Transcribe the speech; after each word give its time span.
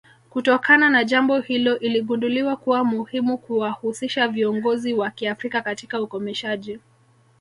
Kutokana 0.29 0.89
na 0.89 1.03
jambo 1.03 1.39
hilo 1.39 1.79
iligunduliwa 1.79 2.55
kuwa 2.57 2.83
muhimu 2.83 3.37
kuwahusisha 3.37 4.27
viongozi 4.27 4.93
wa 4.93 5.09
Kiafrika 5.11 5.61
katika 5.61 6.01
ukomeshaji 6.01 6.79